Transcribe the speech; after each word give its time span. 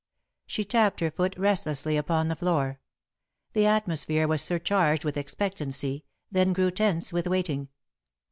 She 0.47 0.65
tapped 0.65 0.99
her 1.01 1.11
foot 1.11 1.37
restlessly 1.37 1.95
upon 1.95 2.27
the 2.27 2.35
floor. 2.35 2.79
The 3.53 3.67
atmosphere 3.67 4.27
was 4.27 4.41
surcharged 4.41 5.05
with 5.05 5.15
expectancy, 5.15 6.05
then 6.31 6.53
grew 6.53 6.71
tense 6.71 7.13
with 7.13 7.27
waiting. 7.27 7.69